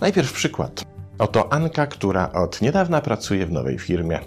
[0.00, 0.84] Najpierw przykład.
[1.18, 4.20] Oto Anka, która od niedawna pracuje w nowej firmie.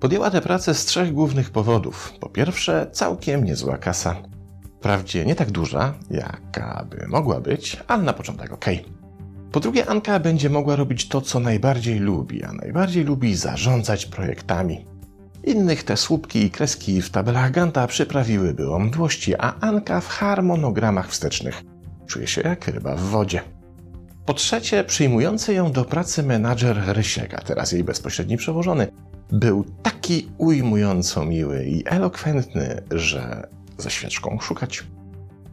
[0.00, 2.12] Podjęła tę pracę z trzech głównych powodów.
[2.20, 4.16] Po pierwsze, całkiem niezła kasa.
[4.78, 8.64] Wprawdzie nie tak duża, jaka by mogła być, ale na początek ok.
[9.52, 14.91] Po drugie, Anka będzie mogła robić to, co najbardziej lubi, a najbardziej lubi zarządzać projektami.
[15.44, 21.08] Innych te słupki i kreski w tabelach Ganta przyprawiłyby o mdłości, a Anka w harmonogramach
[21.08, 21.62] wstecznych
[22.06, 23.40] czuje się jak ryba w wodzie.
[24.26, 28.88] Po trzecie, przyjmujący ją do pracy menadżer Rysiek, a teraz jej bezpośredni przełożony,
[29.32, 34.84] był taki ujmująco miły i elokwentny, że ze świeczką szukać.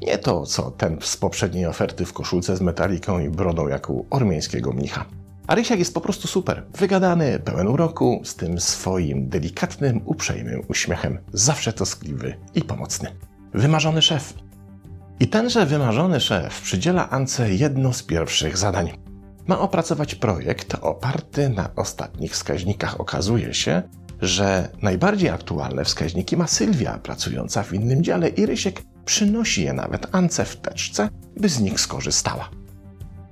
[0.01, 4.05] Nie to, co ten z poprzedniej oferty w koszulce z metaliką i brodą jak u
[4.09, 5.05] ormiańskiego mnicha.
[5.49, 6.65] A Rysiak jest po prostu super.
[6.77, 11.19] Wygadany, pełen uroku, z tym swoim delikatnym, uprzejmym uśmiechem.
[11.33, 13.15] Zawsze toskliwy i pomocny.
[13.53, 14.33] Wymarzony szef.
[15.19, 18.91] I tenże wymarzony szef przydziela Ance jedno z pierwszych zadań.
[19.47, 22.99] Ma opracować projekt oparty na ostatnich wskaźnikach.
[22.99, 23.83] Okazuje się,
[24.21, 30.07] że najbardziej aktualne wskaźniki ma Sylwia, pracująca w innym dziale, i Rysiek przynosi je nawet
[30.15, 32.58] Ance w teczce, by z nich skorzystała.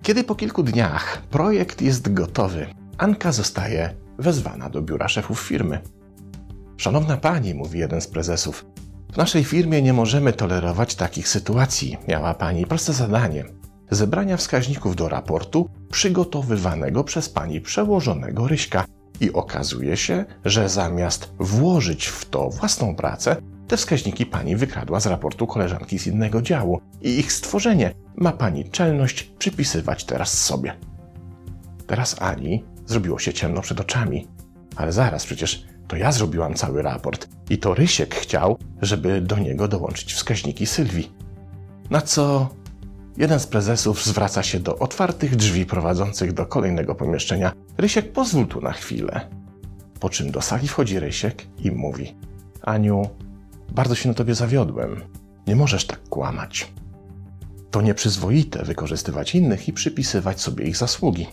[0.02, 2.68] Kiedy po kilku dniach projekt jest gotowy,
[2.98, 5.80] Anka zostaje wezwana do biura szefów firmy.
[6.78, 8.66] Szanowna pani, mówi jeden z prezesów,
[9.14, 11.98] w naszej firmie nie możemy tolerować takich sytuacji.
[12.08, 13.46] Miała pani proste zadanie
[13.92, 18.86] zebrania wskaźników do raportu przygotowywanego przez pani przełożonego Ryśka.
[19.20, 23.36] I okazuje się, że zamiast włożyć w to własną pracę,
[23.68, 28.70] te wskaźniki pani wykradła z raportu koleżanki z innego działu i ich stworzenie ma pani
[28.70, 30.76] czelność przypisywać teraz sobie.
[31.88, 34.28] Teraz Ani zrobiło się ciemno przed oczami.
[34.76, 39.68] Ale zaraz, przecież to ja zrobiłam cały raport i to Rysiek chciał, żeby do niego
[39.68, 41.12] dołączyć wskaźniki Sylwii.
[41.90, 42.50] Na co
[43.18, 47.52] jeden z prezesów zwraca się do otwartych drzwi prowadzących do kolejnego pomieszczenia.
[47.78, 49.30] Rysiek, pozwól tu na chwilę.
[50.00, 52.16] Po czym do sali wchodzi Rysiek i mówi:
[52.62, 53.10] Aniu,
[53.72, 55.02] bardzo się na tobie zawiodłem.
[55.48, 56.74] Nie możesz tak kłamać.
[57.72, 61.28] To nieprzyzwoite wykorzystywać innych i przypisywać sobie ich zasługi.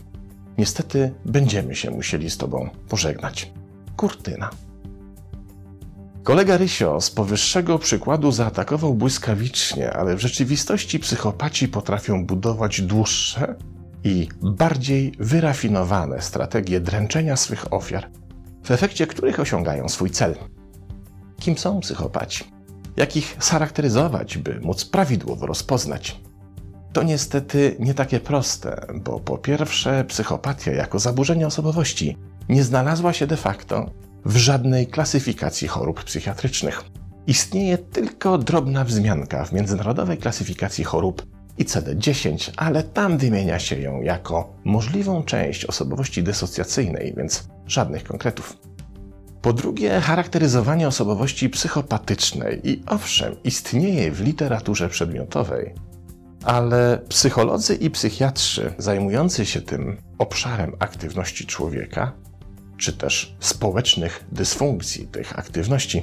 [0.58, 3.52] Niestety będziemy się musieli z tobą pożegnać.
[3.96, 4.50] Kurtyna.
[6.22, 13.54] Kolega Rysio z powyższego przykładu zaatakował błyskawicznie, ale w rzeczywistości psychopaci potrafią budować dłuższe
[14.04, 18.10] i bardziej wyrafinowane strategie dręczenia swych ofiar,
[18.62, 20.34] w efekcie których osiągają swój cel.
[21.44, 22.44] Kim są psychopaci?
[22.96, 26.20] Jak ich charakteryzować, by móc prawidłowo rozpoznać?
[26.92, 32.16] To niestety nie takie proste, bo po pierwsze, psychopatia jako zaburzenie osobowości
[32.48, 33.90] nie znalazła się de facto
[34.24, 36.84] w żadnej klasyfikacji chorób psychiatrycznych.
[37.26, 41.26] Istnieje tylko drobna wzmianka w międzynarodowej klasyfikacji chorób
[41.58, 48.56] ICD-10, ale tam wymienia się ją jako możliwą część osobowości dysocjacyjnej, więc żadnych konkretów.
[49.44, 55.74] Po drugie, charakteryzowanie osobowości psychopatycznej i owszem, istnieje w literaturze przedmiotowej,
[56.44, 62.12] ale psycholodzy i psychiatrzy zajmujący się tym obszarem aktywności człowieka,
[62.76, 66.02] czy też społecznych dysfunkcji tych aktywności,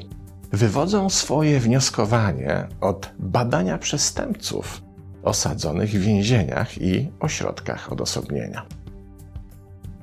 [0.52, 4.82] wywodzą swoje wnioskowanie od badania przestępców
[5.24, 8.66] osadzonych w więzieniach i ośrodkach odosobnienia.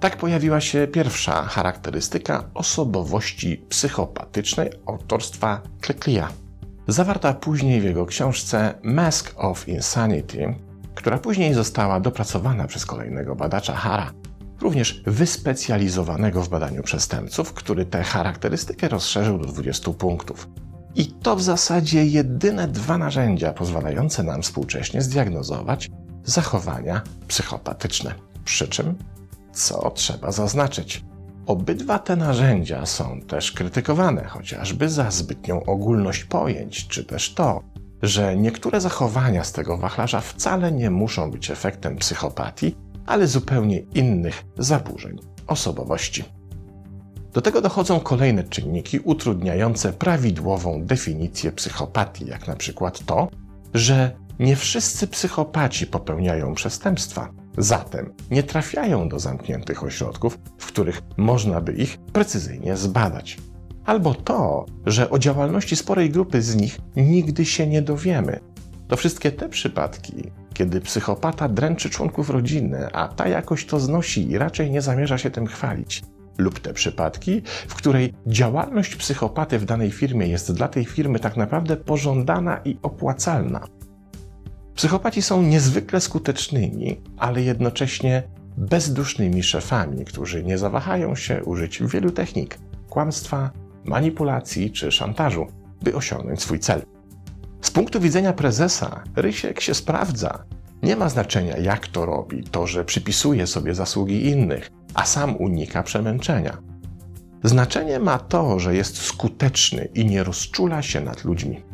[0.00, 6.28] Tak pojawiła się pierwsza charakterystyka osobowości psychopatycznej autorstwa Kleclia,
[6.88, 10.54] zawarta później w jego książce Mask of Insanity,
[10.94, 14.12] która później została dopracowana przez kolejnego badacza Hara,
[14.60, 20.48] również wyspecjalizowanego w badaniu przestępców, który tę charakterystykę rozszerzył do 20 punktów.
[20.94, 25.90] I to w zasadzie jedyne dwa narzędzia pozwalające nam współcześnie zdiagnozować
[26.24, 28.14] zachowania psychopatyczne.
[28.44, 28.94] Przy czym
[29.58, 31.04] co trzeba zaznaczyć.
[31.46, 37.62] Obydwa te narzędzia są też krytykowane, chociażby za zbytnią ogólność pojęć, czy też to,
[38.02, 42.76] że niektóre zachowania z tego wachlarza wcale nie muszą być efektem psychopatii,
[43.06, 46.24] ale zupełnie innych zaburzeń osobowości.
[47.32, 53.28] Do tego dochodzą kolejne czynniki utrudniające prawidłową definicję psychopatii, jak na przykład to,
[53.74, 57.28] że nie wszyscy psychopaci popełniają przestępstwa.
[57.58, 63.38] Zatem nie trafiają do zamkniętych ośrodków, w których można by ich precyzyjnie zbadać.
[63.84, 68.40] Albo to, że o działalności sporej grupy z nich nigdy się nie dowiemy.
[68.88, 74.38] To wszystkie te przypadki, kiedy psychopata dręczy członków rodziny, a ta jakoś to znosi i
[74.38, 76.02] raczej nie zamierza się tym chwalić.
[76.38, 81.36] lub te przypadki, w której działalność psychopaty w danej firmie jest dla tej firmy tak
[81.36, 83.66] naprawdę pożądana i opłacalna.
[84.78, 88.22] Psychopaci są niezwykle skutecznymi, ale jednocześnie
[88.56, 92.58] bezdusznymi szefami, którzy nie zawahają się użyć wielu technik
[92.88, 93.50] kłamstwa,
[93.84, 95.46] manipulacji czy szantażu,
[95.82, 96.82] by osiągnąć swój cel.
[97.60, 100.44] Z punktu widzenia prezesa, Rysiek się sprawdza.
[100.82, 105.82] Nie ma znaczenia, jak to robi, to, że przypisuje sobie zasługi innych, a sam unika
[105.82, 106.58] przemęczenia.
[107.44, 111.67] Znaczenie ma to, że jest skuteczny i nie rozczula się nad ludźmi.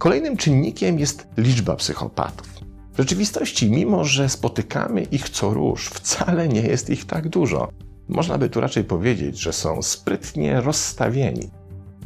[0.00, 2.48] Kolejnym czynnikiem jest liczba psychopatów.
[2.92, 7.68] W rzeczywistości, mimo że spotykamy ich co róż, wcale nie jest ich tak dużo.
[8.08, 11.50] Można by tu raczej powiedzieć, że są sprytnie rozstawieni.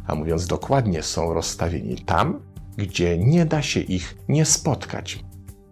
[0.07, 2.39] A mówiąc dokładnie, są rozstawieni tam,
[2.77, 5.23] gdzie nie da się ich nie spotkać.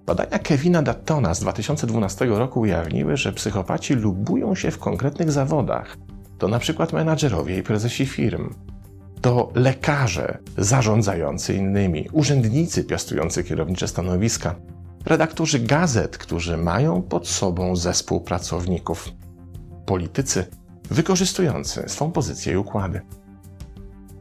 [0.05, 5.97] Badania Kevina Dattona z 2012 roku ujawniły, że psychopaci lubują się w konkretnych zawodach.
[6.37, 8.49] To na przykład menadżerowie i prezesi firm.
[9.23, 14.55] To lekarze zarządzający innymi, urzędnicy piastujący kierownicze stanowiska,
[15.05, 19.09] redaktorzy gazet, którzy mają pod sobą zespół pracowników,
[19.85, 20.45] politycy
[20.91, 23.01] wykorzystujący swą pozycję i układy.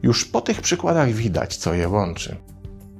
[0.03, 2.37] Już po tych przykładach widać, co je łączy.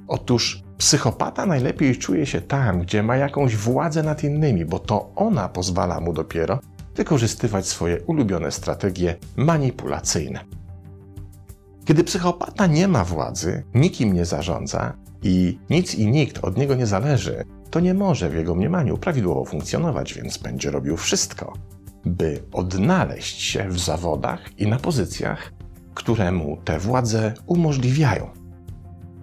[0.08, 5.48] Otóż psychopata najlepiej czuje się tam, gdzie ma jakąś władzę nad innymi, bo to ona
[5.48, 6.58] pozwala mu dopiero
[6.96, 10.63] wykorzystywać swoje ulubione strategie manipulacyjne.
[11.84, 16.86] Kiedy psychopata nie ma władzy, nikim nie zarządza i nic i nikt od niego nie
[16.86, 21.52] zależy, to nie może w jego mniemaniu prawidłowo funkcjonować, więc będzie robił wszystko,
[22.04, 25.52] by odnaleźć się w zawodach i na pozycjach,
[25.94, 28.30] które mu te władze umożliwiają.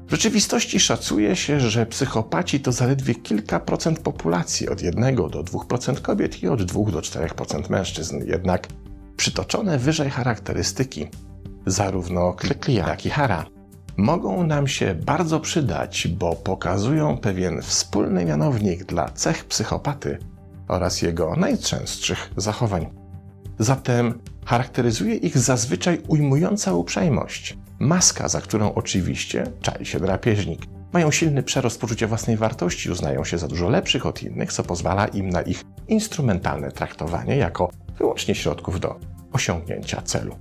[0.08, 6.02] W rzeczywistości szacuje się, że psychopaci to zaledwie kilka procent populacji, od 1 do 2%
[6.02, 8.20] kobiet i od 2 do 4% mężczyzn.
[8.28, 8.68] Jednak
[9.18, 11.08] przytoczone wyżej charakterystyki,
[11.66, 13.46] zarówno Kliklia, jak i Hara,
[13.98, 20.18] mogą nam się bardzo przydać, bo pokazują pewien wspólny mianownik dla cech psychopaty
[20.68, 22.90] oraz jego najczęstszych zachowań.
[23.60, 30.62] Zatem charakteryzuje ich zazwyczaj ujmująca uprzejmość, maska, za którą oczywiście czai się drapieżnik.
[30.94, 35.08] Mają silny przerost poczucia własnej wartości, uznają się za dużo lepszych od innych, co pozwala
[35.08, 39.00] im na ich instrumentalne traktowanie jako wyłącznie środków do
[39.34, 40.36] osiągnięcia celu.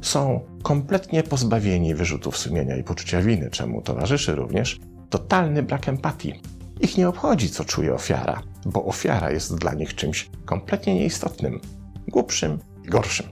[0.00, 4.80] Są kompletnie pozbawieni wyrzutów sumienia i poczucia winy, czemu towarzyszy również
[5.10, 6.40] totalny brak empatii.
[6.80, 11.60] Ich nie obchodzi, co czuje ofiara, bo ofiara jest dla nich czymś kompletnie nieistotnym,
[12.08, 13.26] głupszym i gorszym.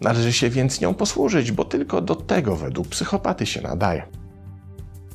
[0.00, 4.02] Należy się więc nią posłużyć, bo tylko do tego według psychopaty się nadaje.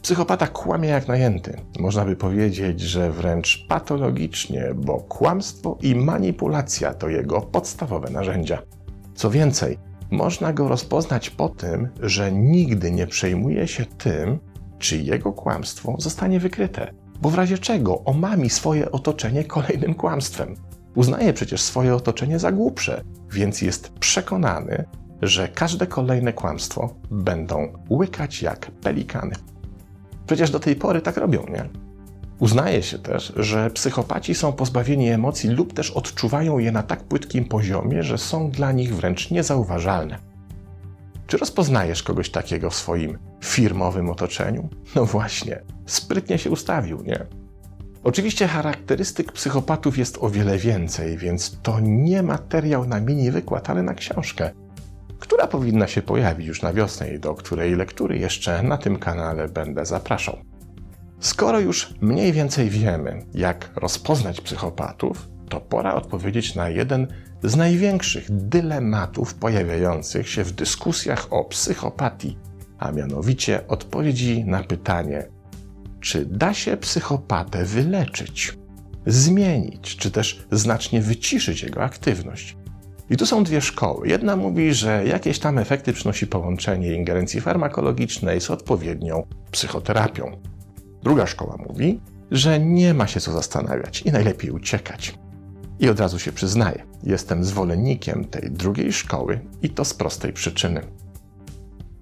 [0.02, 1.62] Psychopata kłamie jak najęty.
[1.80, 8.62] Można by powiedzieć, że wręcz patologicznie, bo kłamstwo i manipulacja to jego podstawowe narzędzia.
[9.16, 9.78] Co więcej,
[10.12, 14.40] można go rozpoznać po tym, że nigdy nie przejmuje się tym,
[14.80, 20.56] czy jego kłamstwo zostanie wykryte, bo w razie czego omami swoje otoczenie kolejnym kłamstwem.
[20.96, 24.86] Uznaje przecież swoje otoczenie za głupsze, więc jest przekonany,
[25.22, 29.36] że każde kolejne kłamstwo będą łykać jak pelikany.
[30.26, 31.87] Przecież do tej pory tak robią, nie?
[32.40, 37.46] Uznaje się też, że psychopaci są pozbawieni emocji lub też odczuwają je na tak płytkim
[37.46, 40.18] poziomie, że są dla nich wręcz niezauważalne.
[41.28, 44.70] Czy rozpoznajesz kogoś takiego w swoim firmowym otoczeniu?
[44.96, 47.26] No właśnie, sprytnie się ustawił, nie?
[48.04, 53.84] Oczywiście charakterystyk psychopatów jest o wiele więcej, więc to nie materiał na mini wykład, ale
[53.84, 54.52] na książkę,
[55.20, 59.50] która powinna się pojawić już na wiosnę i do której lektury jeszcze na tym kanale
[59.50, 60.38] będę zapraszał.
[61.20, 67.08] Skoro już mniej więcej wiemy, jak rozpoznać psychopatów, to pora odpowiedzieć na jeden
[67.44, 72.38] z największych dylematów pojawiających się w dyskusjach o psychopatii,
[72.80, 75.28] a mianowicie odpowiedzi na pytanie,
[76.00, 78.58] czy da się psychopatę wyleczyć,
[79.06, 82.58] zmienić, czy też znacznie wyciszyć jego aktywność.
[83.10, 84.08] I tu są dwie szkoły.
[84.08, 90.42] Jedna mówi, że jakieś tam efekty przynosi połączenie ingerencji farmakologicznej z odpowiednią psychoterapią.
[91.08, 95.16] Druga szkoła mówi, że nie ma się co zastanawiać i najlepiej uciekać.
[95.80, 100.82] I od razu się przyznaję, jestem zwolennikiem tej drugiej szkoły i to z prostej przyczyny.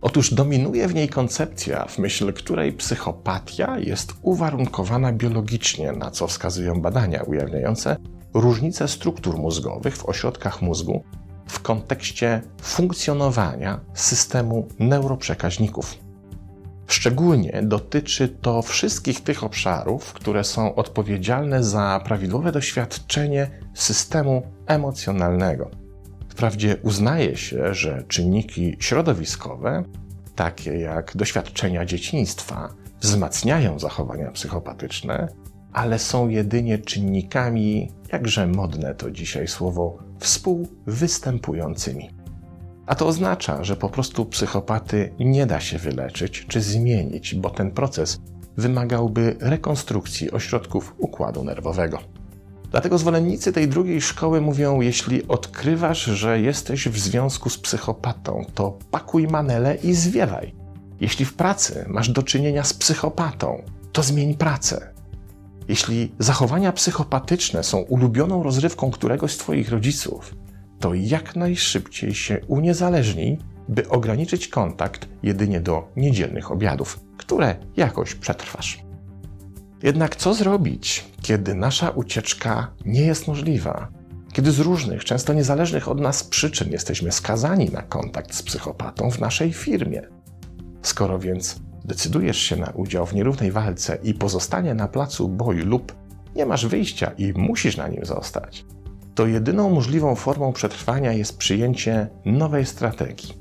[0.02, 6.82] Otóż dominuje w niej koncepcja, w myśl której psychopatia jest uwarunkowana biologicznie, na co wskazują
[6.82, 7.98] badania ujawniające
[8.34, 11.04] różnice struktur mózgowych w ośrodkach mózgu
[11.48, 16.05] w kontekście funkcjonowania systemu neuroprzekaźników.
[16.88, 25.72] Szczególnie dotyczy to wszystkich tych obszarów, które są odpowiedzialne za prawidłowe doświadczenie systemu emocjonalnego.
[26.30, 29.84] Wprawdzie uznaje się, że czynniki środowiskowe,
[30.36, 32.70] takie jak doświadczenia dzieciństwa,
[33.02, 35.28] wzmacniają zachowania psychopatyczne,
[35.74, 42.10] ale są jedynie czynnikami, jakże modne to dzisiaj słowo, współwystępującymi.
[42.86, 47.72] A to oznacza, że po prostu psychopaty nie da się wyleczyć czy zmienić, bo ten
[47.72, 48.20] proces
[48.58, 52.00] wymagałby rekonstrukcji ośrodków układu nerwowego.
[52.72, 58.78] Dlatego zwolennicy tej drugiej szkoły mówią: Jeśli odkrywasz, że jesteś w związku z psychopatą, to
[58.92, 60.56] pakuj manele i zwiewaj.
[61.00, 64.94] Jeśli w pracy masz do czynienia z psychopatą, to zmień pracę.
[65.68, 70.36] Jeśli zachowania psychopatyczne są ulubioną rozrywką któregoś z Twoich rodziców,
[70.80, 73.38] to jak najszybciej się uniezależnij,
[73.70, 78.86] by ograniczyć kontakt jedynie do niedzielnych obiadów, które jakoś przetrwasz.
[79.84, 83.88] Jednak co zrobić, kiedy nasza ucieczka nie jest możliwa?
[84.34, 89.20] Kiedy z różnych, często niezależnych od nas przyczyn jesteśmy skazani na kontakt z psychopatą w
[89.20, 90.02] naszej firmie?
[90.82, 95.96] Skoro więc decydujesz się na udział w nierównej walce i pozostanie na placu boju lub
[96.36, 98.66] nie masz wyjścia i musisz na nim zostać,
[99.16, 103.34] to jedyną możliwą formą przetrwania jest przyjęcie nowej strategii.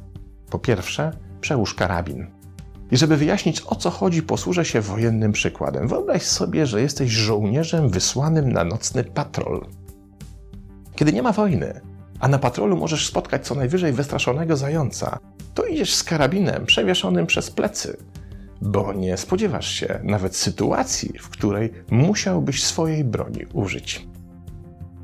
[0.51, 2.27] Po pierwsze, przełóż karabin.
[2.91, 5.89] I żeby wyjaśnić o co chodzi, posłużę się wojennym przykładem.
[5.89, 9.67] Wyobraź sobie, że jesteś żołnierzem wysłanym na nocny patrol.
[10.97, 11.81] Kiedy nie ma wojny,
[12.21, 15.19] a na patrolu możesz spotkać co najwyżej wystraszonego zająca,
[15.55, 17.97] to idziesz z karabinem przewieszonym przez plecy,
[18.61, 24.07] bo nie spodziewasz się nawet sytuacji, w której musiałbyś swojej broni użyć.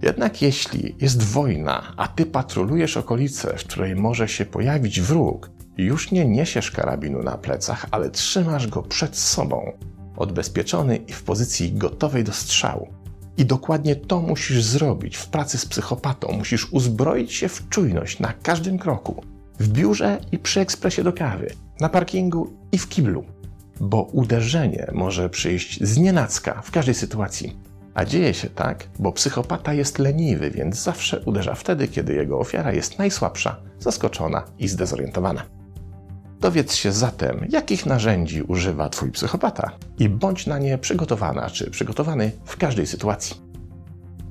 [0.02, 6.10] Jednak jeśli jest wojna, a ty patrolujesz okolice, w której może się pojawić wróg, już
[6.10, 9.72] nie niesiesz karabinu na plecach, ale trzymasz go przed sobą,
[10.16, 12.88] odbezpieczony i w pozycji gotowej do strzału.
[13.36, 16.32] I dokładnie to musisz zrobić w pracy z psychopatą.
[16.32, 19.24] Musisz uzbroić się w czujność na każdym kroku.
[19.60, 23.24] W biurze i przy ekspresie do kawy, na parkingu i w kiblu.
[23.80, 25.98] Bo uderzenie może przyjść z
[26.62, 27.69] w każdej sytuacji.
[28.00, 32.72] A dzieje się tak, bo psychopata jest leniwy, więc zawsze uderza wtedy, kiedy jego ofiara
[32.72, 35.42] jest najsłabsza, zaskoczona i zdezorientowana.
[36.40, 42.32] Dowiedz się zatem, jakich narzędzi używa Twój psychopata i bądź na nie przygotowana czy przygotowany
[42.44, 43.36] w każdej sytuacji.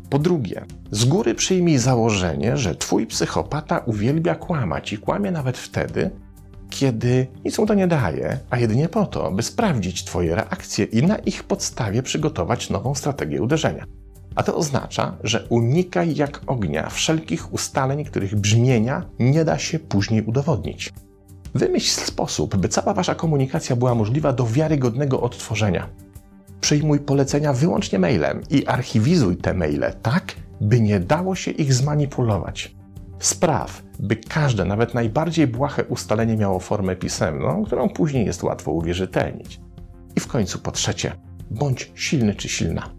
[0.09, 6.11] Po drugie, z góry przyjmij założenie, że Twój psychopata uwielbia kłamać i kłamie nawet wtedy,
[6.79, 11.03] kiedy nic mu to nie daje, a jedynie po to, by sprawdzić Twoje reakcje i
[11.03, 13.85] na ich podstawie przygotować nową strategię uderzenia.
[14.35, 20.23] A to oznacza, że unikaj jak ognia wszelkich ustaleń, których brzmienia nie da się później
[20.23, 20.93] udowodnić.
[21.55, 25.89] Wymyśl sposób, by cała wasza komunikacja była możliwa do wiarygodnego odtworzenia.
[26.61, 32.75] Przyjmuj polecenia wyłącznie mailem i archiwizuj te maile tak, by nie dało się ich zmanipulować.
[33.19, 39.59] Spraw, by każde, nawet najbardziej błahe ustalenie miało formę pisemną, którą później jest łatwo uwierzytelnić.
[40.15, 41.11] I w końcu po trzecie,
[41.51, 42.89] bądź silny czy silna.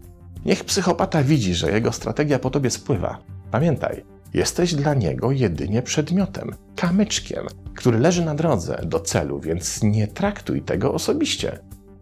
[0.45, 3.19] Niech psychopata widzi, że jego strategia po tobie spływa.
[3.51, 4.03] Pamiętaj,
[4.33, 10.61] jesteś dla niego jedynie przedmiotem, kamyczkiem, który leży na drodze do celu, więc nie traktuj
[10.61, 11.59] tego osobiście.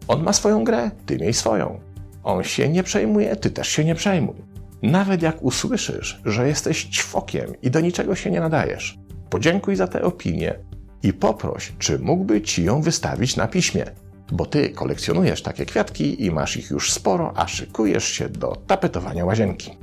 [0.08, 1.80] On ma swoją grę, ty miej swoją.
[2.24, 4.36] On się nie przejmuje, ty też się nie przejmuj.
[4.82, 10.02] Nawet jak usłyszysz, że jesteś ćwokiem i do niczego się nie nadajesz, podziękuj za tę
[10.02, 10.56] opinię
[11.04, 13.86] i poproś, czy mógłby ci ją wystawić na piśmie,
[14.32, 19.26] bo ty kolekcjonujesz takie kwiatki i masz ich już sporo, a szykujesz się do tapetowania
[19.26, 19.78] łazienki.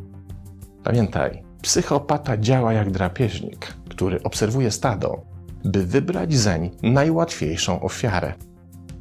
[0.84, 5.22] Pamiętaj, psychopata działa jak drapieżnik, który obserwuje stado,
[5.64, 8.34] by wybrać zeń najłatwiejszą ofiarę.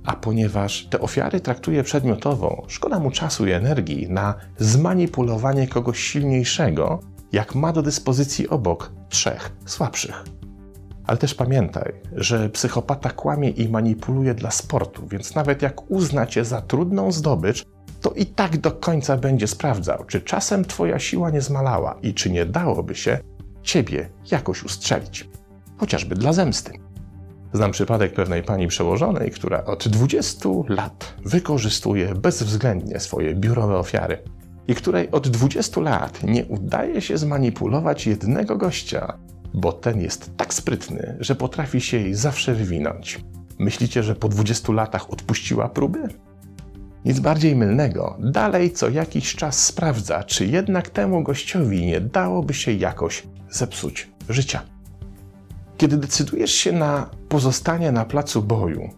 [0.06, 7.00] A ponieważ te ofiary traktuje przedmiotowo, szkoda mu czasu i energii na zmanipulowanie kogoś silniejszego,
[7.32, 10.24] jak ma do dyspozycji obok trzech słabszych.
[11.08, 16.46] Ale też pamiętaj, że psychopata kłamie i manipuluje dla sportu, więc nawet jak uzna cię
[16.46, 17.66] za trudną zdobycz,
[18.02, 22.30] to i tak do końca będzie sprawdzał, czy czasem twoja siła nie zmalała i czy
[22.30, 23.20] nie dałoby się
[23.64, 25.30] ciebie jakoś ustrzelić.
[25.78, 26.72] Chociażby dla zemsty.
[27.56, 34.18] Znam przypadek pewnej pani przełożonej, która od 20 lat wykorzystuje bezwzględnie swoje biurowe ofiary
[34.68, 39.18] i której od 20 lat nie udaje się zmanipulować jednego gościa,
[39.54, 43.20] bo ten jest tak sprytny, że potrafi się jej zawsze wywinąć.
[43.60, 46.00] Myślicie, że po 20 latach odpuściła próby?
[47.06, 52.72] Nic bardziej mylnego, dalej co jakiś czas sprawdza, czy jednak temu gościowi nie dałoby się
[52.72, 54.75] jakoś zepsuć życia.
[55.78, 58.90] Kiedy decydujesz się na pozostanie na placu boju,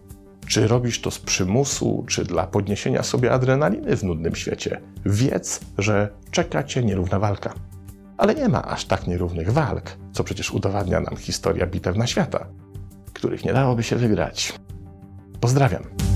[0.46, 6.10] czy robisz to z przymusu, czy dla podniesienia sobie adrenaliny w nudnym świecie, wiedz, że
[6.30, 7.54] czeka cię nierówna walka.
[8.18, 12.46] ale nie ma aż tak nierównych walk, co przecież udowadnia nam historia bitew na świata,
[13.12, 14.52] których nie dałoby się wygrać.
[15.40, 16.07] Pozdrawiam.